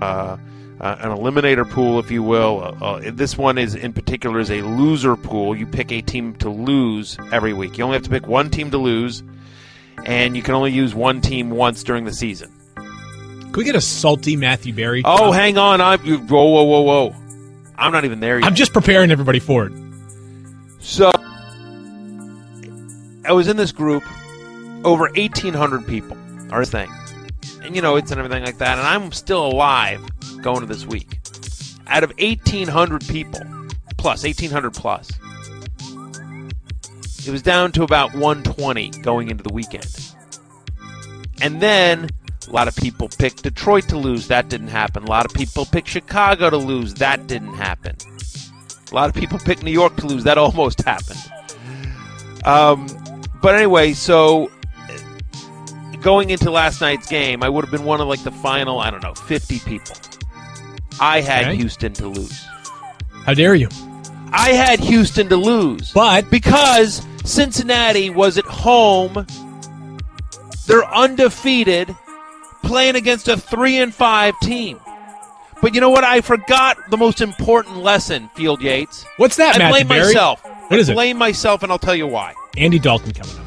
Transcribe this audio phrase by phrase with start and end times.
[0.00, 0.36] uh,
[0.80, 2.62] uh, an eliminator pool, if you will.
[2.80, 5.54] Uh, uh, this one is in particular is a loser pool.
[5.56, 7.76] You pick a team to lose every week.
[7.76, 9.22] You only have to pick one team to lose,
[10.04, 12.52] and you can only use one team once during the season.
[12.74, 15.02] Can we get a salty Matthew Berry?
[15.04, 15.80] Oh, hang on!
[15.80, 17.14] I whoa, whoa, whoa, whoa!
[17.76, 18.46] I'm not even there yet.
[18.46, 19.72] I'm just preparing everybody for it.
[20.78, 21.10] So
[23.24, 24.02] I was in this group,
[24.84, 26.16] over 1,800 people
[26.50, 26.90] are thing,
[27.62, 30.00] and you know it's and everything like that, and I'm still alive
[30.42, 31.18] going to this week.
[31.86, 33.40] Out of 1,800 people,
[33.96, 35.10] plus 1,800 plus,
[37.26, 40.14] it was down to about 120 going into the weekend,
[41.40, 42.08] and then
[42.48, 44.28] a lot of people picked Detroit to lose.
[44.28, 45.04] That didn't happen.
[45.04, 46.94] A lot of people picked Chicago to lose.
[46.94, 47.96] That didn't happen.
[48.90, 50.24] A lot of people picked New York to lose.
[50.24, 51.20] That almost happened.
[52.44, 52.88] Um,
[53.40, 54.50] but anyway, so
[56.00, 58.90] going into last night's game, I would have been one of like the final, I
[58.90, 59.94] don't know, 50 people.
[61.00, 61.56] I had Okay.
[61.56, 62.44] Houston to lose.
[63.24, 63.68] How dare you?
[64.32, 65.92] I had Houston to lose.
[65.92, 69.26] But because Cincinnati was at home,
[70.66, 71.94] they're undefeated,
[72.62, 74.78] playing against a three and five team.
[75.60, 76.04] But you know what?
[76.04, 79.04] I forgot the most important lesson, Field Yates.
[79.18, 80.14] what's that, I Matthew blame Berry?
[80.14, 80.42] myself.
[80.68, 80.94] What is I it?
[80.94, 82.34] blame myself, and I'll tell you why.
[82.56, 83.44] Andy Dalton coming up.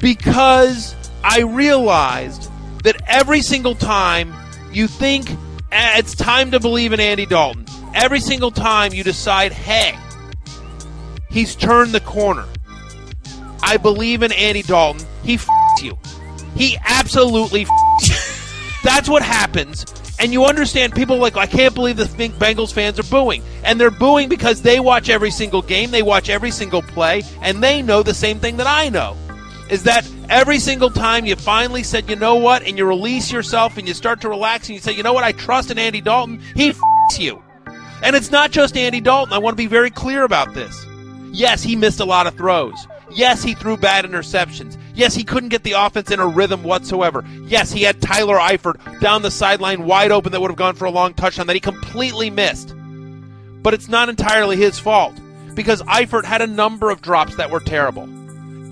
[0.00, 0.94] Because
[1.28, 2.50] I realized
[2.84, 4.32] that every single time
[4.72, 5.28] you think
[5.72, 9.98] "Eh, it's time to believe in Andy Dalton, every single time you decide, hey,
[11.28, 12.44] he's turned the corner.
[13.60, 15.04] I believe in Andy Dalton.
[15.24, 15.48] He f-
[15.82, 15.98] you.
[16.54, 17.68] He absolutely f-
[18.02, 18.14] you.
[18.84, 19.84] That's what happens.
[20.20, 23.42] And you understand people like, I can't believe the Bengals fans are booing.
[23.64, 27.60] And they're booing because they watch every single game, they watch every single play, and
[27.62, 29.16] they know the same thing that I know.
[29.68, 33.76] Is that every single time you finally said, you know what, and you release yourself
[33.76, 36.00] and you start to relax and you say, you know what, I trust in Andy
[36.00, 36.80] Dalton, he f-
[37.18, 37.42] you.
[38.02, 39.32] And it's not just Andy Dalton.
[39.32, 40.84] I want to be very clear about this.
[41.32, 42.86] Yes, he missed a lot of throws.
[43.10, 44.76] Yes, he threw bad interceptions.
[44.94, 47.24] Yes, he couldn't get the offense in a rhythm whatsoever.
[47.44, 50.86] Yes, he had Tyler Eifert down the sideline wide open that would have gone for
[50.86, 52.74] a long touchdown that he completely missed.
[53.62, 55.14] But it's not entirely his fault
[55.54, 58.08] because Eifert had a number of drops that were terrible.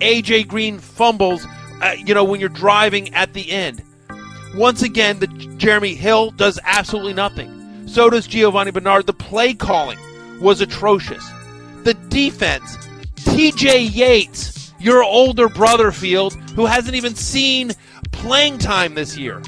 [0.01, 1.47] AJ Green fumbles,
[1.83, 3.83] uh, you know, when you're driving at the end.
[4.55, 7.89] Once again, the Jeremy Hill does absolutely nothing.
[7.89, 9.07] So does Giovani Bernard.
[9.07, 9.99] The play calling
[10.41, 11.29] was atrocious.
[11.83, 12.77] The defense,
[13.17, 17.73] TJ Yates, your older brother field, who hasn't even seen
[18.13, 19.43] playing time this year,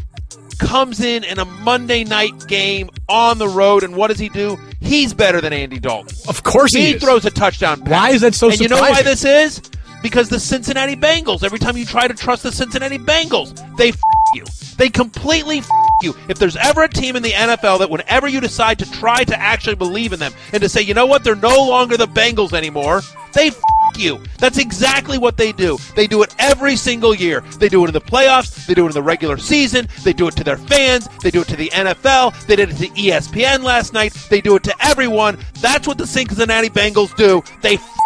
[0.58, 4.58] comes in in a Monday night game on the road, and what does he do?
[4.80, 6.16] He's better than Andy Dalton.
[6.28, 7.90] Of course he, He throws a touchdown pass.
[7.90, 9.62] Why is that so And you know why this is?
[10.02, 11.42] Because the Cincinnati Bengals.
[11.42, 14.00] Every time you try to trust the Cincinnati Bengals, they f-
[14.34, 14.44] you.
[14.76, 15.70] They completely f-
[16.02, 16.14] you.
[16.28, 19.38] If there's ever a team in the NFL that whenever you decide to try to
[19.38, 22.52] actually believe in them and to say, you know what, they're no longer the Bengals
[22.52, 23.00] anymore,
[23.32, 23.60] they f-
[23.96, 24.22] you.
[24.38, 25.78] That's exactly what they do.
[25.94, 27.40] They do it every single year.
[27.58, 28.66] They do it in the playoffs.
[28.66, 29.88] They do it in the regular season.
[30.04, 31.08] They do it to their fans.
[31.22, 32.46] They do it to the NFL.
[32.46, 34.12] They did it to ESPN last night.
[34.28, 35.38] They do it to everyone.
[35.60, 37.42] That's what the Cincinnati Bengals do.
[37.62, 37.98] They f-.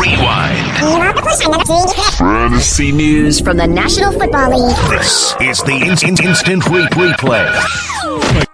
[0.00, 0.66] Rewind.
[2.18, 4.76] Fantasy News from the National Football League.
[4.90, 7.44] This is the in- in- instant re- replay.
[8.34, 8.45] My